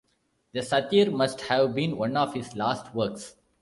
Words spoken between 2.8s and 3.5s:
works.